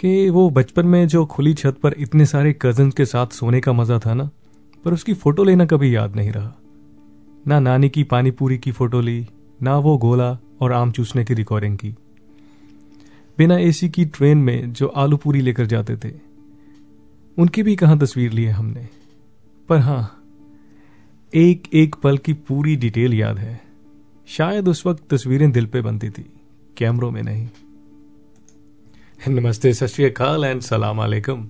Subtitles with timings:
[0.00, 3.72] कि वो बचपन में जो खुली छत पर इतने सारे कज़न के साथ सोने का
[3.72, 4.30] मज़ा था ना,
[4.84, 6.52] पर उसकी फ़ोटो लेना कभी याद नहीं रहा।
[7.46, 9.26] ना नानी की पानी पूरी की फ़ोटो ली,
[9.62, 11.94] ना वो गोला और आम चूसने की रिकॉर्डिंग की।
[13.38, 16.12] बिना एसी की ट्रेन में जो आलू पूरी लेकर जाते थे,
[17.38, 18.88] उनकी भी कहाँ तस्वीर ली है हमने?
[19.68, 20.16] पर हाँ
[21.32, 23.60] एक एक पल की पूरी डिटेल याद है।
[24.28, 26.30] शायद उस वक्त तस्वीरें दिल पे बनती थी,
[26.76, 27.48] कैमरों में नहीं।
[29.28, 31.46] नमस्ते, सत श्री अकाल एंड सलाम अलैकुम।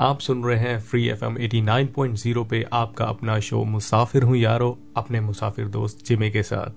[0.00, 3.64] आप सुन रहे हैं free F M eighty nine point zero पे आपका अपना शो
[3.64, 6.70] मुसाफिर हूँ यारो, अपने मुसाफिर दोस्त जिमे के साथ।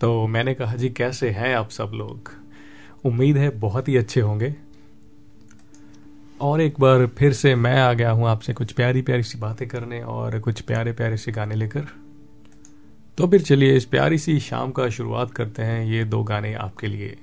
[0.00, 2.30] तो मैंने कहा जी, कैसे हैं आप सब लोग?
[3.04, 4.54] उम्मीद है बहुत ही अच्छे होंगे।
[6.40, 9.68] और एक बार फिर से मैं आ गया हूँ आपसे कुछ प्यारी प्यारी सी बातें
[9.68, 11.86] करने और कुछ प्यारे प्यारे से गाने लेकर।
[13.18, 16.86] तो फिर चलिए इस प्यारी सी शाम का शुरुआत करते हैं ये दो गाने आपके
[16.86, 17.16] लिए।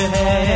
[0.00, 0.55] है।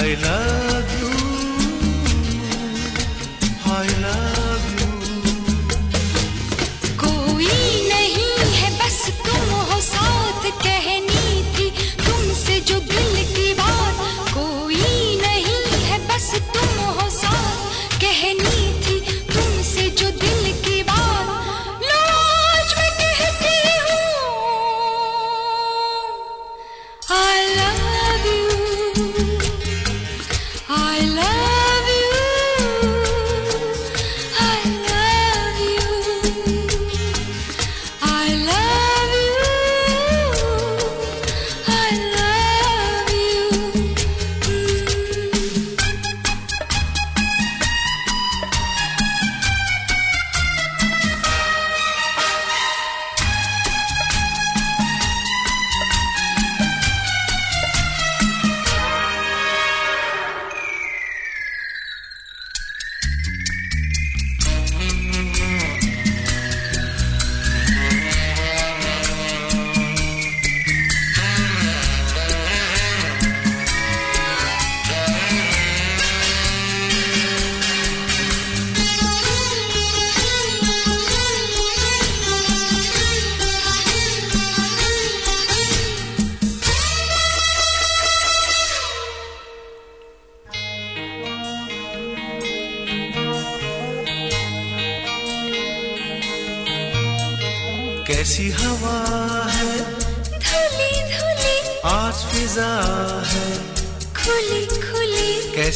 [0.00, 0.67] I love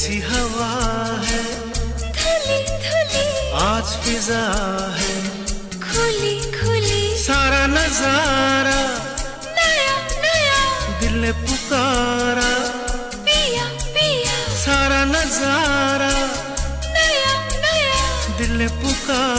[0.03, 0.69] कैसी हवा
[1.27, 1.43] है।
[2.15, 4.41] धुली धुली। आज फिजा
[4.99, 5.15] है।
[5.83, 8.81] खुली खुली। सारा नज़ारा।
[9.59, 9.95] नया
[10.25, 10.59] नया।
[11.01, 12.51] दिल ने पुकारा।
[13.23, 16.13] पिया पिया। सारा नज़ारा।
[16.97, 17.33] नया
[17.63, 19.32] नया। दिल ने पुकारा।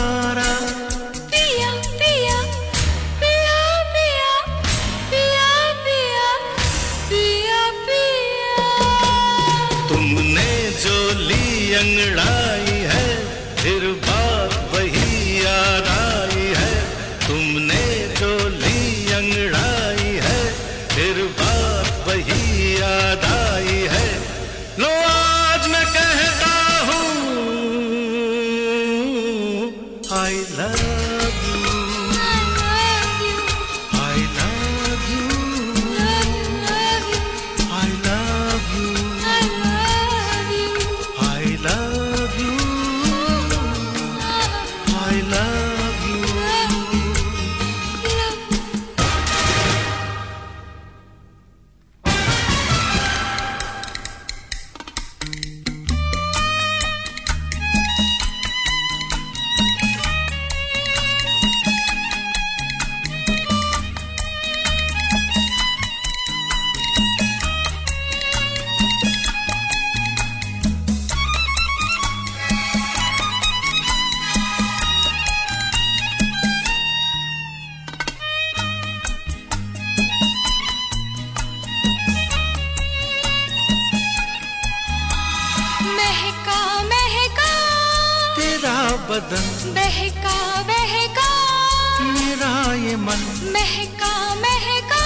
[92.96, 95.02] मन महका महका।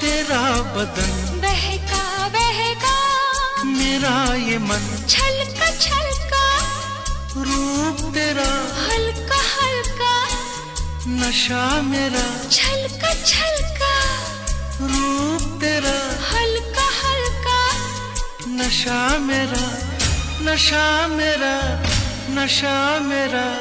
[0.00, 2.96] तेरा बदन बहका बहका।
[3.64, 6.58] मेरा ये मन। छलका छलका।
[7.36, 8.50] रूप तेरा
[8.86, 10.28] हल्का हल्का।
[11.08, 13.94] नशा मेरा। छलका छलका।
[14.80, 17.72] रूप तेरा। हल्का हल्का।
[18.48, 19.78] नशा मेरा
[20.42, 21.82] नशा मेरा
[22.30, 23.56] नशा मेरा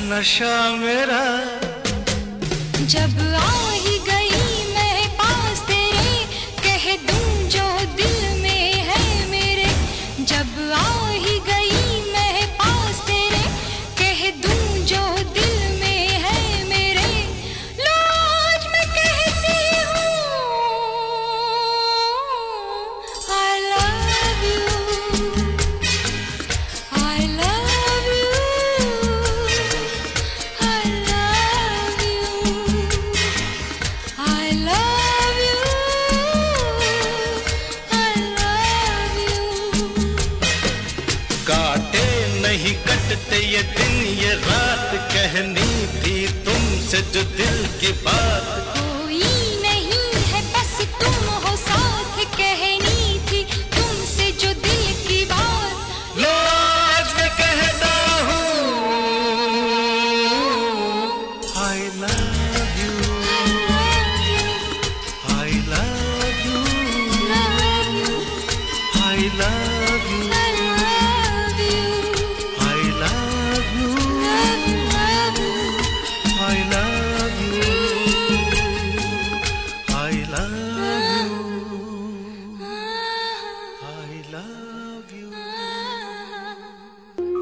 [0.00, 1.59] नशा मेरा।
[2.90, 3.29] जब
[47.80, 48.39] के पास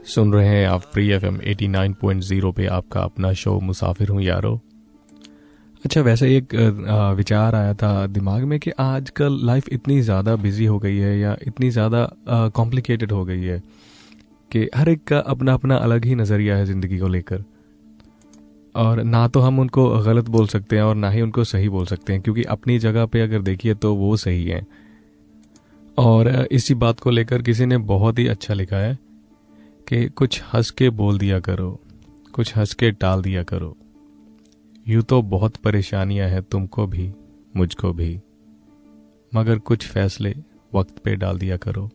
[0.08, 3.58] सुन रहे हैं आप free F M eighty nine point zero पे आपका अपना शो
[3.60, 4.52] मुसाफिर हूँ यारो।
[5.84, 6.54] अच्छा वैसे एक
[7.16, 11.36] विचार आया था दिमाग में कि आजकल लाइफ इतनी ज़्यादा बिज़ी हो गई है या
[11.46, 12.08] इतनी ज़्यादा
[12.54, 13.58] कॉम्प्लिकेटेड हो गई है
[14.50, 17.44] कि हर एक का अपना अपना अलग ही नज़रिया है ज़िंदगी को लेकर।
[18.74, 21.86] और ना तो हम उनको गलत बोल सकते हैं और ना ही उनको सही बोल
[21.86, 24.66] सकते हैं, क्योंकि अपनी जगह पे अगर देखिए तो वो सही है।
[25.98, 28.98] और इसी बात को लेकर किसी ने बहुत ही अच्छा लिखा है
[29.88, 31.80] कि कुछ हंस के बोल दिया करो,
[32.32, 33.76] कुछ हंस के टाल दिया करो।
[34.88, 37.12] यूँ तो बहुत परेशानियाँ हैं तुमको भी,
[37.56, 38.20] मुझको भी।
[39.34, 40.34] मगर कुछ फैसले
[40.74, 41.90] वक्त पे डाल दिया करो।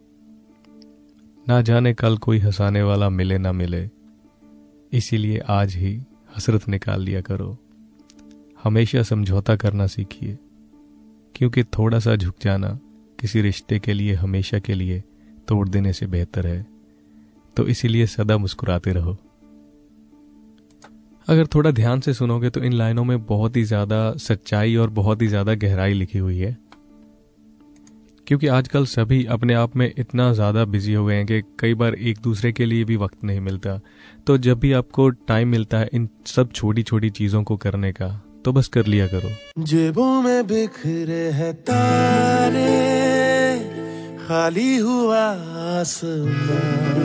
[1.48, 3.90] ना जाने कल कोई हंसाने वाला मिले ना मिले,
[4.94, 6.04] इसीलिए आज ही
[6.38, 7.58] हसरत निकाल लिया करो।
[8.64, 10.38] हमेशा समझौता करना सीखिए,
[11.36, 12.80] क्योंकि थोड़ा सा झुक जाना
[13.20, 15.04] किसी रिश्ते के लिए, हमेशा के लिए
[15.48, 16.73] तोड़ देने से बेहतर है।
[17.58, 19.18] तो इसीलिए सदा मुस्कुराते रहो।
[21.28, 25.22] अगर थोड़ा ध्यान से सुनोगे तो इन लाइनों में बहुत ही ज़्यादा सच्चाई और बहुत
[25.22, 26.58] ही ज़्यादा गहराई लिखी हुई है।
[28.28, 31.96] क्योंकि आजकल सभी अपने आप में इतना ज़्यादा बिज़ी हो गए हैं कि कई बार
[31.96, 33.80] एक दूसरे के लिए भी वक्त नहीं मिलता।
[34.28, 38.10] तो जब भी आपको टाइम मिलता है इन सब छोटी छोटी चीज़ों को करने का
[38.46, 43.23] तो बस कर लिया करो। जेबों में बिखरे है तारे।
[44.34, 45.26] खाली हुआ
[45.80, 47.02] आसमान।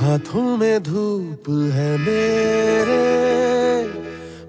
[0.00, 2.98] हाथों में धूप है मेरे,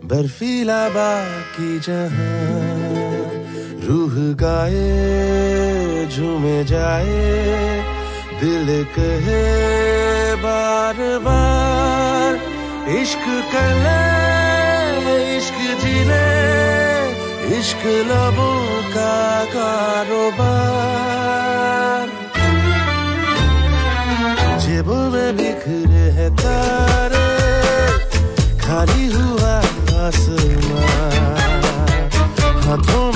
[0.05, 2.59] बर्फीला बाकी जहाँ।
[3.87, 7.23] रूह गाए, झूमे जाए,
[8.39, 9.43] दिल कहे
[10.35, 12.35] बार बार
[12.97, 16.76] इश्क कर ले, इश्क जी ले
[17.59, 18.59] इश्क लबों
[18.93, 19.13] का
[19.53, 20.85] कारोबार।
[24.63, 27.29] जेबों में बिखरे है तारे
[28.61, 29.55] खाली हुआ
[30.05, 31.21] आसमान।
[32.67, 33.06] हाथों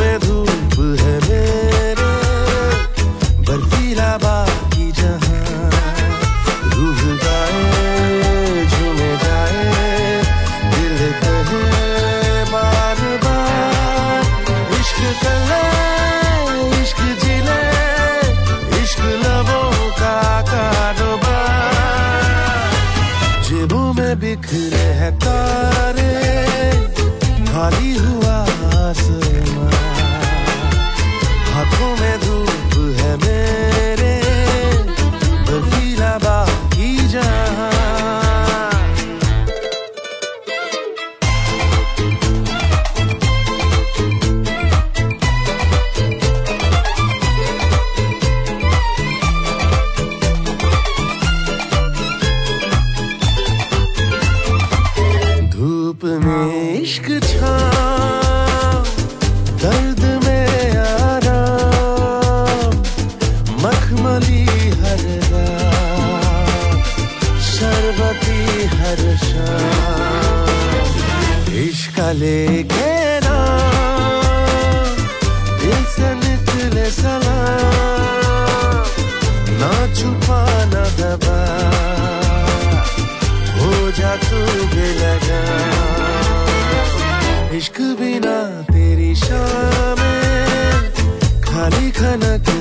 [84.11, 84.39] हो
[85.01, 85.41] लगा।
[87.49, 88.37] तू इश्क बिना
[88.71, 89.99] तेरी शाम
[91.45, 92.60] खाली खाना जा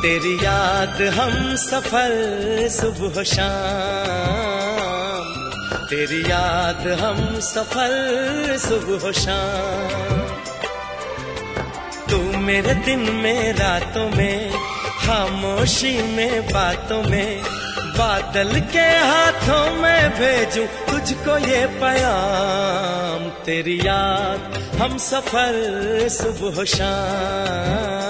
[0.00, 10.34] तेरी याद हम सफल सुबह शाम। तेरी याद हम सफल सुबह शाम।
[12.10, 14.52] तू मेरे दिन में, रातों में,
[15.06, 17.42] खामोशी में, बातों में,
[17.78, 28.09] बादल के हाथों में भेजूं तुझको ये पैगाम। तेरी याद हम सफल सुबह शाम।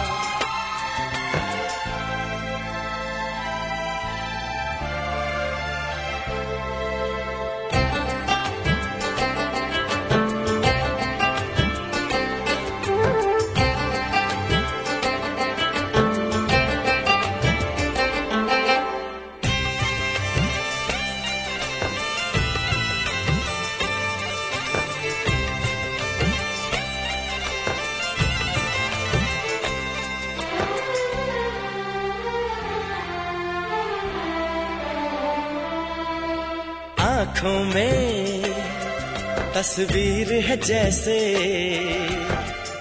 [39.71, 41.17] तस्वीर है जैसे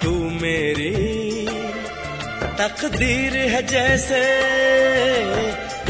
[0.03, 0.91] तू मेरी
[2.59, 4.23] तकदीर है जैसे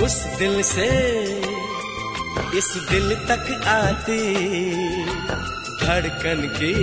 [0.04, 0.88] उस दिल से
[2.58, 4.20] इस दिल तक आती
[5.80, 6.74] धड़कन की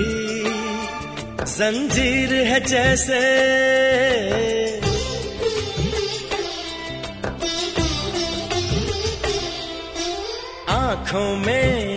[1.53, 3.21] जंजीर है जैसे।
[10.69, 11.96] आँखों में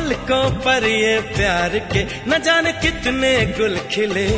[0.00, 4.28] पलकों पर ये प्यार के न जाने कितने गुल खिले।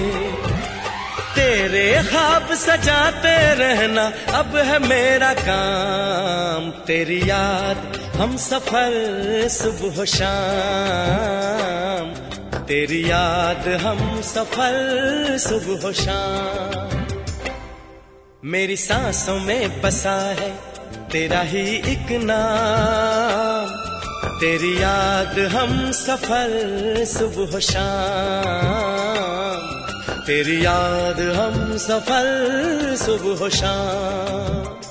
[1.34, 13.10] तेरे ख्वाब सजाते रहना अब है मेरा काम। तेरी याद हम सफल सुबह शाम। तेरी
[13.10, 17.06] याद हम सफल सुबह शाम।
[18.44, 20.54] मेरी सांसों में बसा है
[21.12, 23.51] तेरा ही एक नाम।
[24.24, 26.52] तेरी याद हम सफल
[27.04, 29.02] सुबह शाम।
[30.26, 32.28] तेरी याद हम सफल
[32.96, 34.81] सुबह शाम।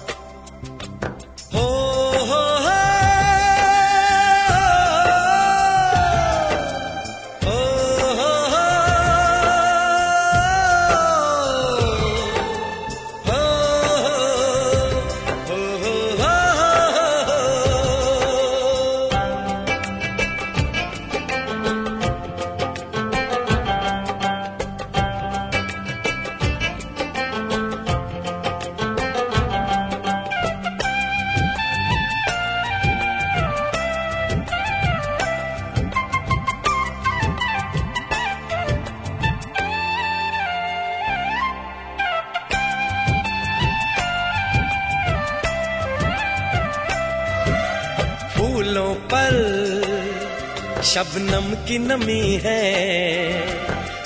[50.92, 52.64] शबनम की नमी है,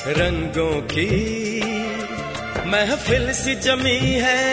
[0.08, 1.08] रंगों की
[2.68, 4.44] महफिल सी जमी है।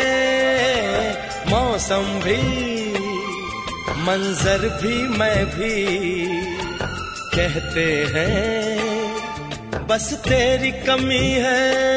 [1.50, 2.38] मौसम भी,
[4.02, 5.74] मंजर भी, मैं भी
[7.34, 11.92] कहते हैं, बस तेरी कमी है।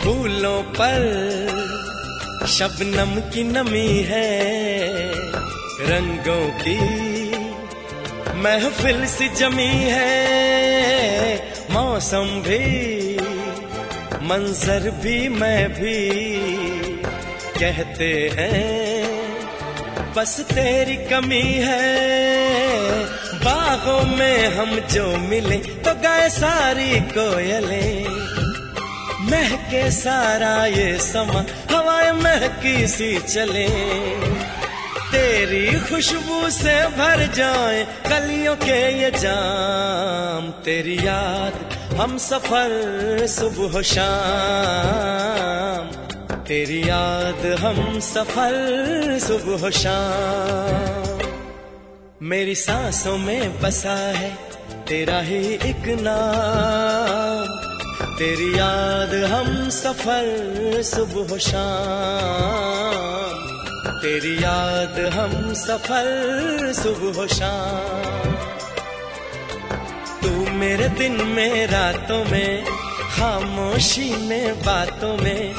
[0.00, 1.49] फूलों पर
[2.46, 4.28] शबनम की नमी है,
[5.80, 6.78] रंगों की
[8.34, 11.36] महफिल सी जमी है।
[11.70, 13.16] मौसम भी,
[14.22, 15.98] मंजर भी मैं भी
[17.60, 19.04] कहते हैं,
[20.16, 21.88] बस तेरी कमी है।
[23.44, 28.39] बागों में हम जो मिले तो गए सारी कोयलें
[29.20, 33.68] महके सारा ये समा, हवाएँ महकी सी चले।
[35.12, 46.38] तेरी खुशबू से भर जाए कलियों के ये जाम। तेरी याद हम सफ़र सुबह शाम।
[46.38, 51.18] तेरी याद हम सफ़र सुबह शाम।
[52.22, 54.38] मेरी सांसों में बसा है
[54.88, 57.69] तेरा ही एक नाम।
[58.20, 68.34] तेरी याद हम सफ़र, सुबह शाम। तेरी याद हम सफ़र, सुबह शाम।
[70.22, 72.64] तू मेरे दिन में, रातों में,
[73.16, 75.54] खामोशी में, बातों में,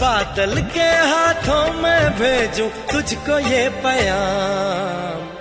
[0.00, 5.37] बादल के हाथों में भेजूं तुझको ये पयाम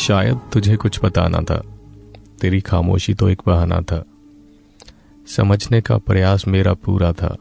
[0.00, 1.62] शायद तुझे कुछ बताना था।
[2.40, 4.04] तेरी खामोशी तो एक बहाना था।
[5.26, 7.36] समझने का प्रयास मेरा पूरा था।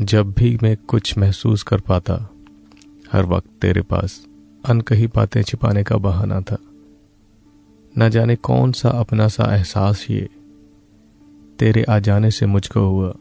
[0.00, 2.30] जब भी मैं कुछ महसूस कर पाता,
[3.12, 4.26] हर वक्त तेरे पास
[4.64, 6.56] अनकही बातें छिपाने का बहाना था।
[7.98, 10.28] न जाने कौन सा अपना सा एहसास ये,
[11.58, 13.14] तेरे आ जाने से मुझको हुआ,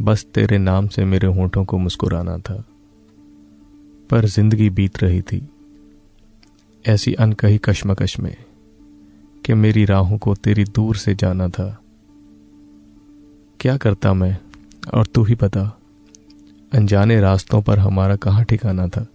[0.00, 2.64] बस तेरे नाम से मेरे होठों को मुस्कुराना था।
[4.10, 5.48] पर ज़िंदगी बीत रही थी।
[6.86, 8.36] ऐसी अनकही कश्मकश में
[9.46, 11.78] कि मेरी राहों को तेरी दूर से जाना था।
[13.60, 14.38] क्या करता मैं?
[14.94, 15.78] और तू ही बता।
[16.72, 19.06] अनजाने रास्तों पर हमारा कहाँ ठिकाना था?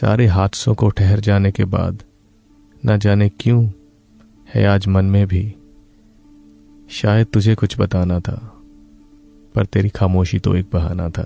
[0.00, 2.02] सारे हादसों को ठहर जाने के बाद
[2.86, 3.70] न जाने क्यों
[4.54, 5.54] है आज मन में भी।
[6.90, 8.52] शायद तुझे कुछ बताना था,
[9.54, 11.24] पर तेरी खामोशी तो एक बहाना था।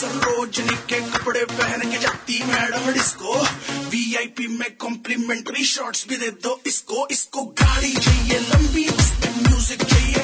[0.00, 3.34] सरोजनी के कपड़े पहन के जाती मैडम डिस्को।
[3.90, 10.22] वीआईपी में कॉम्प्लीमेंट्री शॉट्स भी दे दो इसको। इसको गाड़ी चाहिए लंबी म्यूज़िक चाहिए।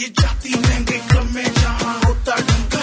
[0.00, 2.82] ये जाती महँगे क्लब में जहाँ होता डंका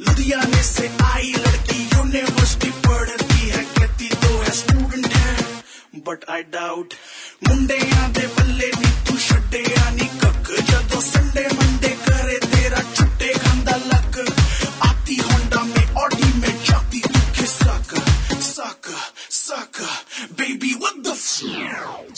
[0.00, 5.36] लुधियाने से आई लड़की यूनिवर्सिटी पढ़ती है कहती तो है स्टूडेंट है।
[6.08, 6.94] बट आई डाउट
[7.48, 9.16] मुंडे आंदे बल्ले नी तू
[9.86, 11.48] आनी कक। जदों संडे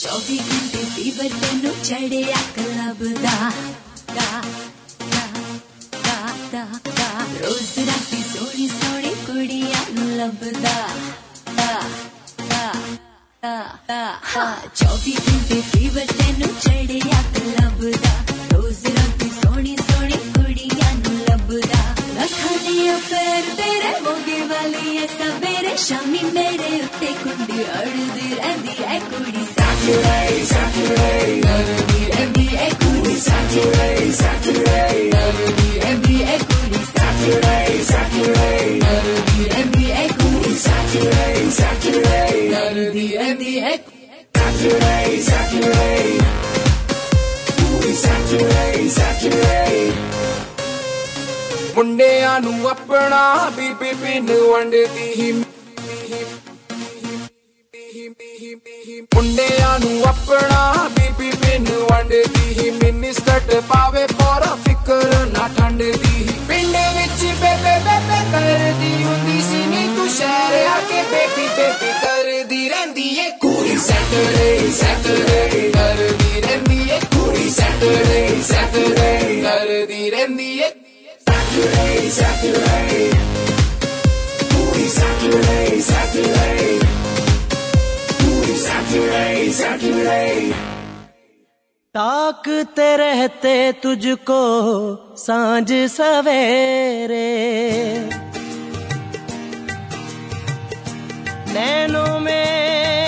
[0.00, 3.50] 24 ਘੰਟੇ ਫੀਵਰ ਤੈਨੂੰ ਚੜਿਆ ਕਲਬ ਦਾ
[4.14, 4.40] ਦਾ
[5.06, 5.26] ਦਾ
[6.04, 6.14] ਦਾ
[6.52, 7.08] ਦਾ ਦਾ
[7.40, 10.74] ਰੋਜ਼ ਰਾਤੀ ਸੋਹਣੀ ਸੋਹਣੀ ਕੁੜੀਆਂ ਨੂੰ ਲੱਭਦਾ
[11.56, 11.80] ਦਾ
[12.48, 12.72] ਦਾ
[13.42, 14.00] ਦਾ ਦਾ
[14.76, 18.39] 24 ਘੰਟੇ ਫੀਵਰ ਤੈਨੂੰ ਚੜਿਆ ਕਲਬ ਦਾ
[22.29, 25.75] ਰੋਜ਼ ਰਾਤੀ ਸੋਹਣੀ ਸੋਹਣੀ ਕੁੜੀਆਂ ਨੂੰ ਲੱਭਦਾ ਲੱਖਾਂ ਦੀਆਂ ਪੈਰ ਤੇਰੇ ਮੋਗੇ ਵਾਲੀ ਐ ਸਵੇਰੇ
[25.77, 34.12] ਸ਼ਾਮੀ ਮੇਰੇ ਉੱਤੇ ਕੁੰਡੀ ਅੜਦੀ ਰਹਿੰਦੀ ਐ ਕੁੜੀ ਸੈਟਰਡੇ ਸੈਟਰਡੇ ਅੜਦੀ ਰਹਿੰਦੀ ਐ ਕੁੜੀ ਸੈਟਰਡੇ
[34.12, 43.60] ਸੈਟਰਡੇ ਅੜਦੀ ਰਹਿੰਦੀ ਐ ਕੁੜੀ ਸੈਟਰਡੇ ਸੈਟਰਡੇ ਅੜਦੀ ਰਹਿੰਦੀ ਐ ਕੁੜੀ ਸੈਟਰਡੇ ਸੈਟਰਡੇ ਅੜਦੀ ਰਹਿੰਦੀ
[43.60, 43.77] ਐ
[44.55, 45.78] Saturday, Saturday.
[52.30, 55.32] ਮੁੰਡਿਆਂ ਨੂੰ ਆਪਣਾ ਬੀਬੀ ਪਿੰਡ ਵੰਡਦੀ ਹੀ।
[59.14, 65.92] ਮੁੰਡਿਆਂ ਨੂੰ ਆਪਣਾ ਬੀਬੀ ਪਿੰਡ ਵੰਡਦੀ ਹੀ। ਮਿੰਨੀ ਸਕਰਟ ਪਾਵੇ ਪਰ ਫਿਕਰ ਨਾ ਠੰਡ ਦੀ
[66.06, 71.92] ਹੀ। ਪਿੰਡ ਵਿੱਚ ਬੇਬੇ ਬੇਬੇ ਕਰਦੀ ਹੁੰਦੀ ਸੀ। ਨੀ ਤੂੰ ਸ਼ਹਿਰ ਆ ਕੇ ਬੇਬੀ ਬੇਬੀ
[72.02, 80.70] ਕਰਦੀ ਰਹਿੰਦੀ ਏ। ਕੁੜੀ ਸੈਟਰਡੇ ਸੈਟਰਡੇ ਕਰਦੀ ਰਹਿੰਦੀ ਏ। ਕੁੜੀ ਸੈਟਰਡੇ ਸੈਟਰਡੇ ਕਰਦੀ ਰਹਿੰਦੀ ਏ।
[81.49, 83.10] Saturday, Saturday.
[84.58, 86.67] Ooh, Saturday, Saturday.
[88.25, 90.53] Ooh, Saturday, Saturday.
[91.95, 94.41] ताकते रहते तुझको
[95.17, 97.29] सांझ सवेरे
[101.55, 102.98] नैनों में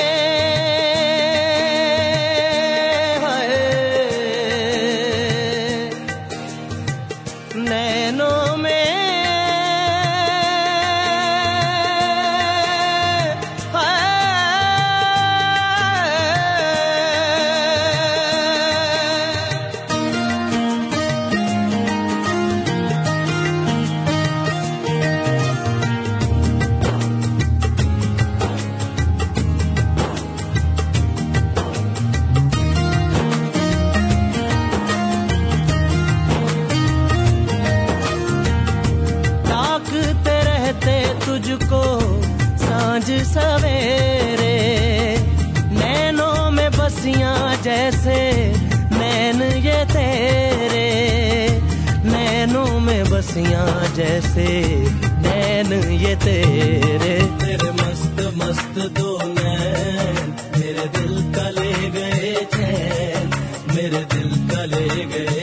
[49.63, 50.87] ये तेरे
[52.05, 53.65] नैनों में बसिया
[53.97, 54.47] जैसे
[55.25, 55.73] नैन
[56.03, 63.31] ये तेरे। तेरे मस्त मस्त दो नैन, मेरे दिल का ले गए चैन,
[63.75, 65.42] मेरे दिल का ले गए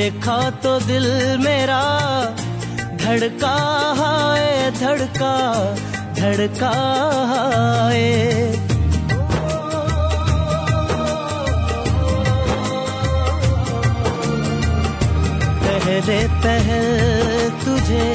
[0.00, 1.06] देखा तो दिल
[1.38, 1.80] मेरा,
[3.00, 3.56] धड़का
[3.98, 5.32] है धड़का
[6.18, 6.70] धड़का
[7.90, 8.06] है
[15.64, 16.88] पहले पहल
[17.64, 18.08] तुझे,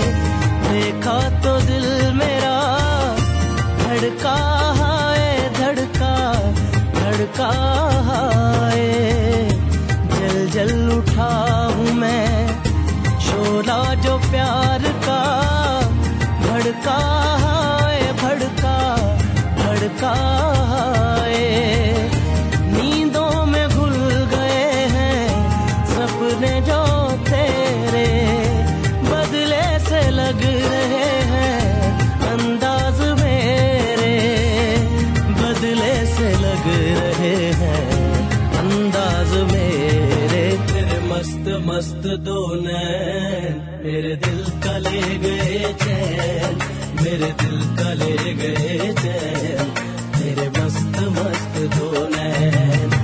[0.69, 2.57] देखा तो दिल मेरा,
[3.83, 4.37] धड़का
[4.81, 5.29] है
[5.61, 6.15] धड़का
[6.99, 7.51] धड़का
[8.71, 8.89] है
[10.17, 11.04] जल जल उठा
[19.85, 20.13] भड़का
[22.73, 23.97] नींदों में घुल
[24.33, 25.27] गए हैं
[25.85, 26.81] सपने जो
[27.21, 28.07] तेरे।
[29.09, 31.59] बदले से लग रहे हैं
[32.31, 34.15] अंदाज मेरे।
[35.41, 36.65] बदले से लग
[36.97, 37.85] रहे हैं
[38.57, 46.59] अंदाज मेरे। तेरे मस्त मस्त दो नैन मेरे दिल का ले गए चैन।
[47.01, 49.73] मेरे दिल का ले गए चैन
[50.17, 52.94] तेरे मस्त मस्त दो नैन।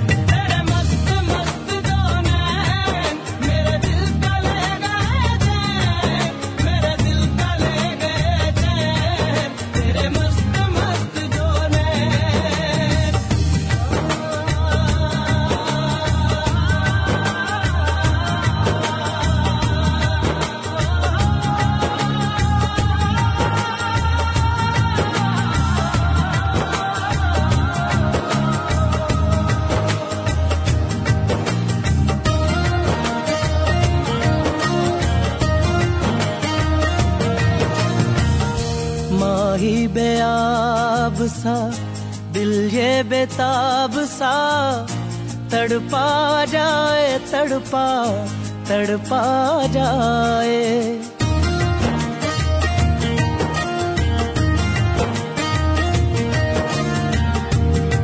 [41.42, 41.54] सा,
[42.32, 44.34] दिल ये बेताब सा।
[45.52, 47.86] तड़पा जाए, तड़पा
[48.68, 49.22] तड़पा
[49.66, 50.60] जाए।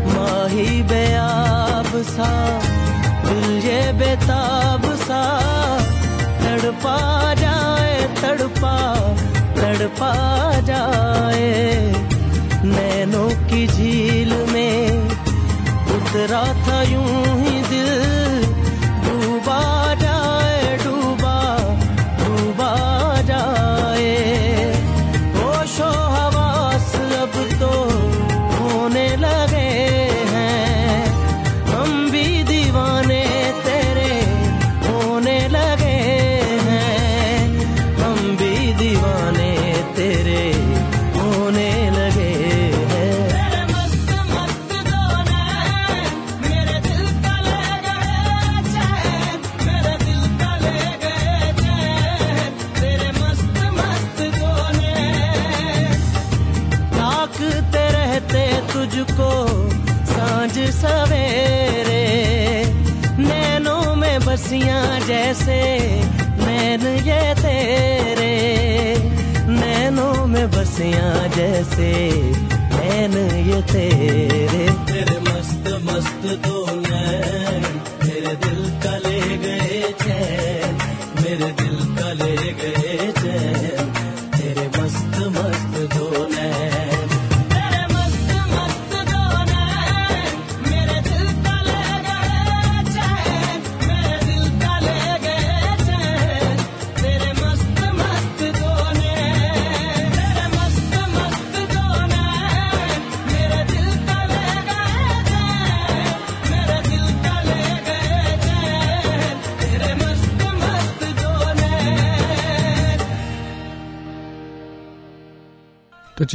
[0.08, 2.30] माही बेआब सा,
[3.24, 5.22] दिल ये बेताब सा।
[6.42, 6.98] तड़पा
[7.34, 8.76] जाए, तड़पा
[9.56, 10.12] तड़पा
[10.60, 12.17] जाए।
[13.08, 15.08] नैनों की झील में
[15.96, 17.04] उतरा था यूँ
[17.40, 17.47] ही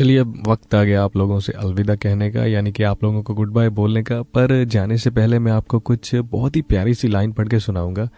[0.04, 3.24] चलिए अब वक्त आ गया आप लोगों से अलविदा कहने का, यानी कि आप लोगों
[3.24, 6.93] को गुड बाय बोलने का। पर जाने से पहले मैं आपको कुछ बहुत ही प्यारी
[6.93, 8.10] सी लाइन पढ़ के सुनाऊँगा।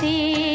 [0.00, 0.51] ती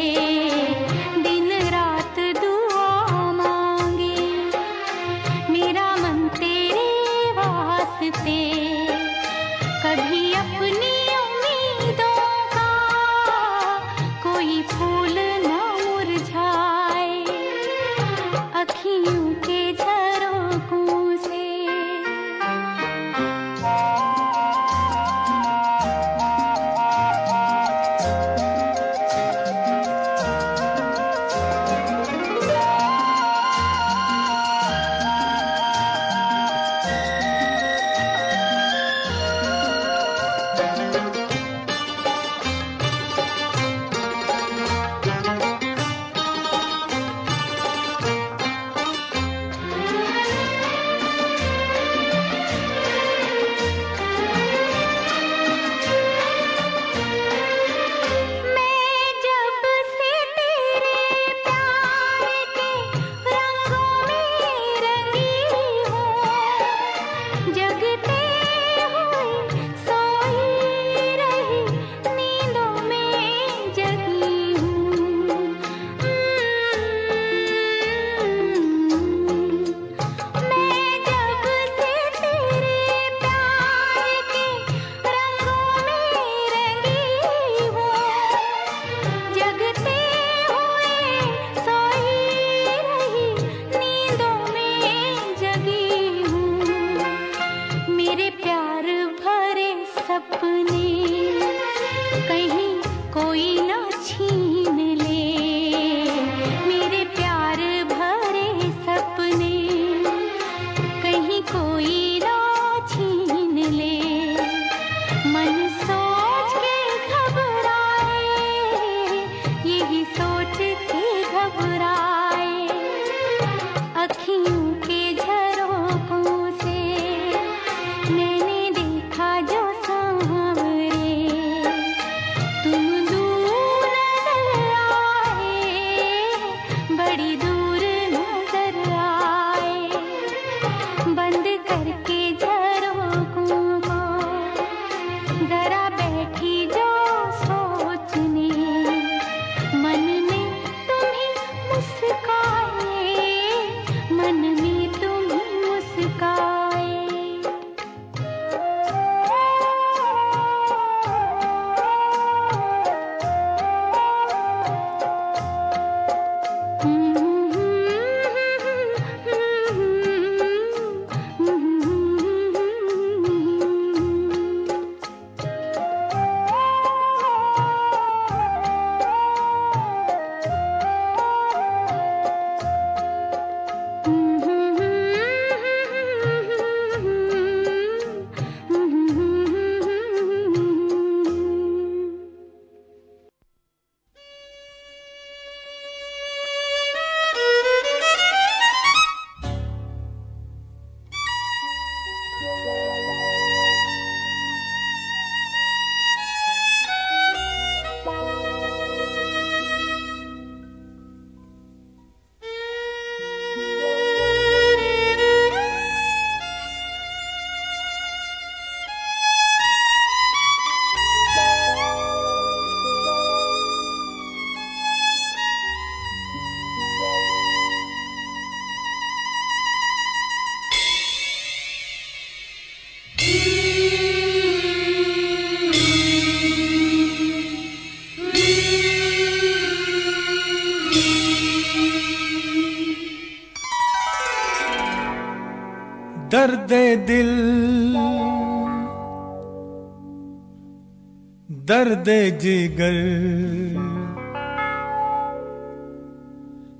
[252.08, 252.98] दे जिगर।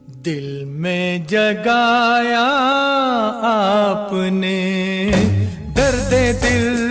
[0.10, 2.46] दिल में जगाया
[3.48, 4.60] आपने,
[5.68, 6.14] दर्द
[6.44, 6.90] दिल,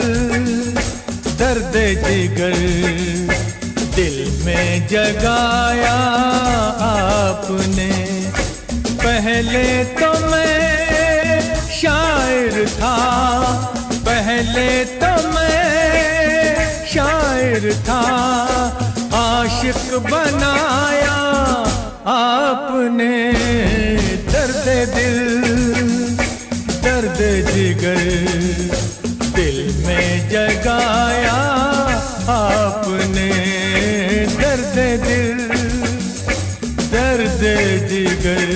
[1.38, 1.72] दर्द
[2.08, 2.54] जिगर।
[3.96, 5.96] दिल में जगाया
[6.86, 7.90] आपने,
[8.74, 12.96] पहले तो मैं शायर था,
[13.94, 14.95] पहले
[17.84, 18.00] था,
[19.14, 21.16] आशिक बनाया
[22.08, 23.14] आपने
[24.32, 25.18] दर्द दिल,
[26.84, 27.18] दर्द
[27.50, 28.04] जिगर
[29.36, 31.34] दिल में जगाया
[32.28, 33.30] आपने
[34.36, 35.38] दर्द दिल,
[36.92, 37.42] दर्द
[37.90, 38.48] जिगर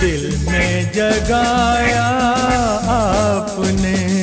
[0.00, 2.08] दिल में जगाया
[2.90, 4.19] आपने।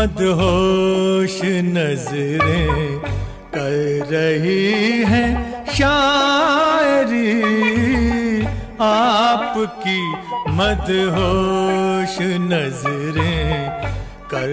[0.00, 3.00] मदहोश नज़रें
[3.54, 3.74] कर
[4.10, 5.24] रही है
[5.76, 7.32] शायरी।
[8.80, 10.00] आपकी
[10.58, 12.16] मदहोश
[12.48, 13.52] नज़रें
[14.32, 14.52] कर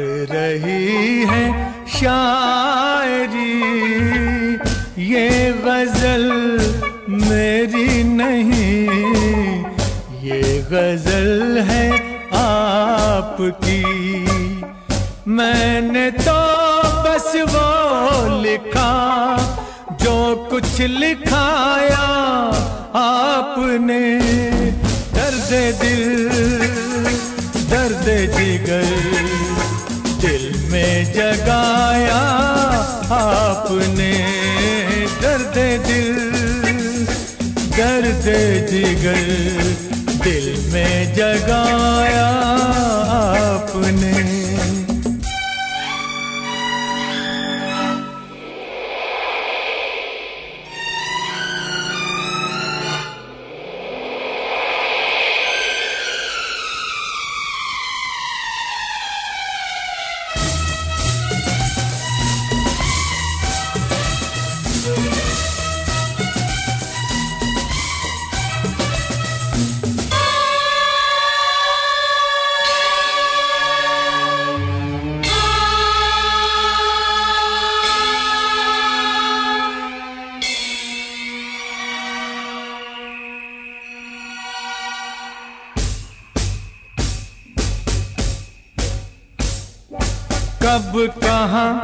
[90.78, 91.82] कब कहा,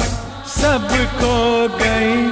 [0.47, 0.87] सब
[1.19, 2.31] खो गई।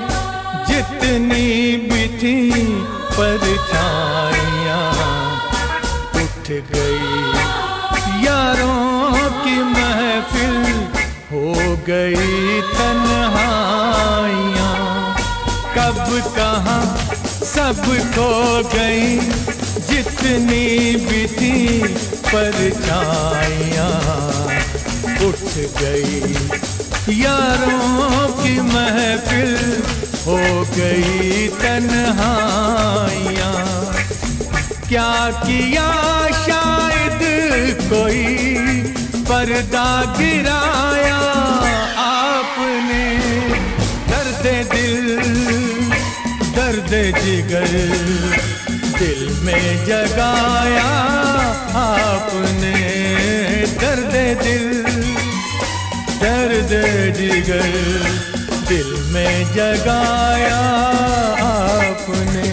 [0.68, 2.52] जितनी भी थी
[2.92, 4.92] परछाइयाँ
[6.16, 7.34] उठ गई।
[8.26, 10.88] यारों की महफिल
[11.32, 14.76] हो गई तन्हाइयाँ।
[15.78, 16.80] कब कहा,
[17.44, 17.82] सब
[18.16, 18.32] खो
[18.76, 19.20] गई।
[19.90, 24.41] जितनी भी थी परछाइयाँ
[25.28, 25.40] उठ
[25.82, 26.34] गई।
[27.22, 29.84] यारों की महफिल
[30.26, 32.36] हो गई तन्हाइयाँ।
[34.90, 35.92] क्या किया
[36.46, 37.22] शायद
[37.82, 38.26] कोई
[39.30, 41.22] पर्दा गिराया
[42.02, 43.18] आपने?
[44.10, 45.20] दर्द दिल,
[46.56, 47.72] दर्द जिगर,
[49.00, 50.92] दिल में जगाया
[51.76, 52.76] आपने।
[53.82, 54.91] दर्द दिल।
[56.72, 57.72] जिगर
[58.68, 60.60] दिल में जगाया
[61.42, 62.52] आपने।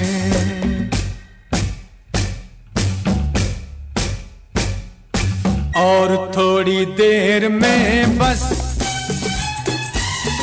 [5.82, 8.42] और थोड़ी देर में बस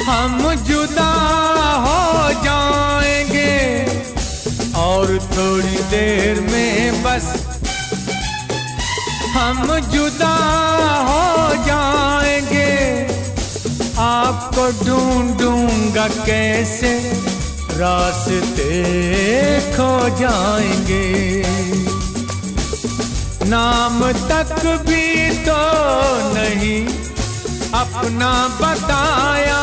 [0.07, 1.11] हम जुदा
[1.86, 3.86] हो जाएँगे।
[4.76, 7.26] और थोड़ी देर में बस
[9.36, 10.64] हम जुदा
[16.06, 16.99] ढूंढूँगा कैसे
[17.78, 18.84] रास्ते
[19.72, 21.43] खो जाएँगे?
[23.49, 25.58] नाम तक भी तो
[26.34, 26.88] नहीं
[27.74, 29.58] अपना बताया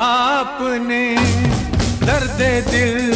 [0.00, 1.16] आपने।
[2.06, 3.12] दर्द दिल,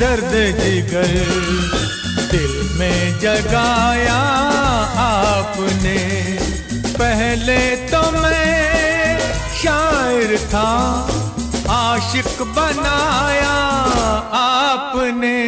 [0.00, 1.26] दर्द जिगर
[2.30, 4.18] दिल में जगाया
[4.98, 5.98] आपने।
[6.98, 8.85] पहले तो मैं
[9.66, 10.68] शायर था
[11.70, 13.54] आशिक बनाया
[14.40, 15.38] आपने।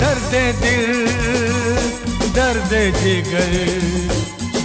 [0.00, 0.86] दर्द दिल
[2.36, 3.50] दर्द जिगर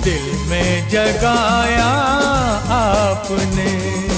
[0.04, 1.90] दिल में जगाया
[2.78, 4.11] आपने।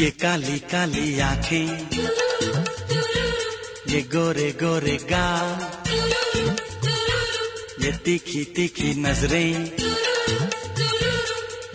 [0.00, 1.68] ये काली काली आँखें,
[3.88, 5.58] ये गोरे गोरे गाल,
[7.84, 9.52] ये तीखी तीखी नज़रें,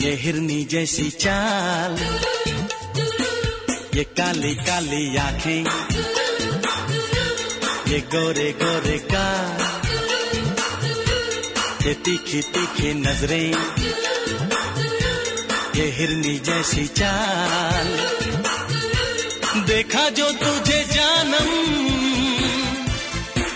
[0.01, 1.97] ये हिरनी जैसी चाल,
[3.95, 5.63] ये काली काली आँखें,
[7.91, 9.63] ये गोरे गोरे गाल,
[11.87, 14.04] ये तीखी तीखी नज़रें।
[15.75, 17.87] ये हिरनी जैसी चाल।
[19.67, 21.49] देखा जो तुझे जानम,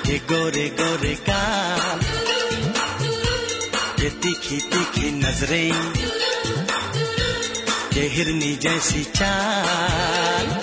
[0.07, 2.01] ये गोरे गोरे गाल
[4.03, 5.73] ये तीखी तीखी नज़रें,
[7.97, 10.62] ये हिरनी जैसी चाल।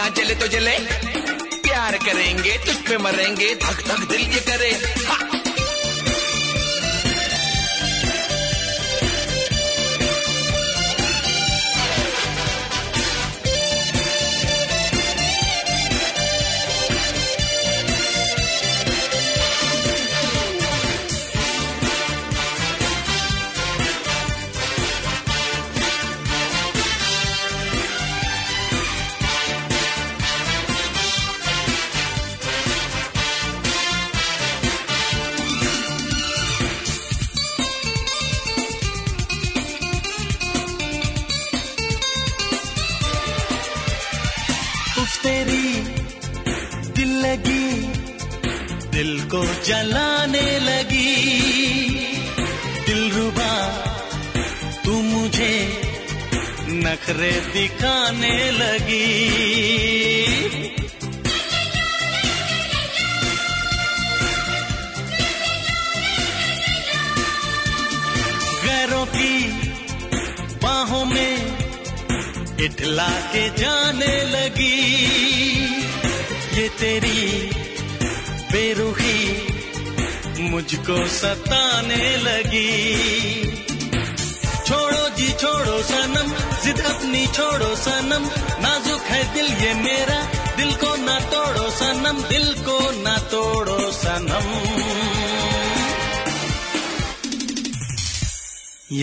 [0.00, 0.76] दुनिया जले तो जले
[1.60, 4.70] प्यार करेंगे, तुझ पे मरेंगे धक धक दिल ये करे
[5.04, 5.39] हा।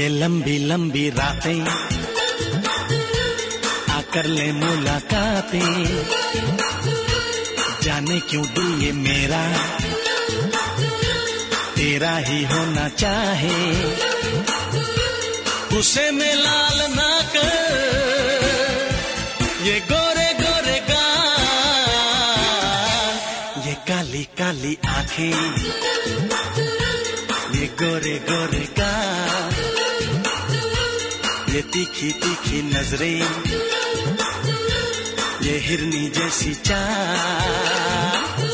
[0.10, 1.62] लंबी लंबी रातें
[3.94, 5.86] आकर ले मुलाकातें।
[7.82, 9.42] जाने क्यों दिल ये मेरा?
[11.76, 13.58] तेरा ही होना चाहे।
[15.78, 17.78] उसे में लाल ना कर।
[19.64, 21.38] ये गोरे गोरे गाल,
[23.68, 25.56] ये काली काली आँखें।
[27.60, 29.57] ये गोरे गोरे गाल।
[31.58, 33.22] ये तीखी तीखी नज़रें
[35.46, 38.47] ये हिरनी जैसी चाल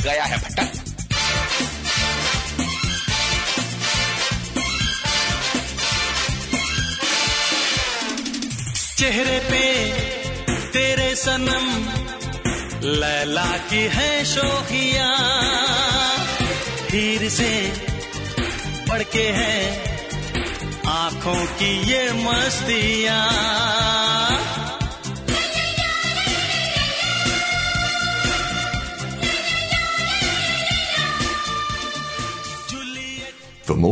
[0.00, 0.78] गया है भटक।
[8.98, 9.62] चेहरे पे
[10.72, 11.68] तेरे सनम
[12.84, 15.08] लैला की है शोखिया।
[16.90, 17.50] हीर से
[18.88, 19.56] बढ़ के है
[20.88, 23.99] आँखों की ये मस्तियाँ।